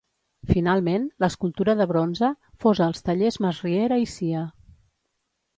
Finalment, 0.51 1.05
l'escultura 1.23 1.75
de 1.81 1.87
bronze, 1.93 2.31
fosa 2.65 2.87
als 2.87 3.07
tallers 3.11 3.39
Masriera 3.47 4.03
i 4.07 4.11
Cia. 4.15 4.43